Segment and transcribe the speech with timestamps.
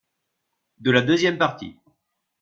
[0.79, 1.77] de la deuxième partie.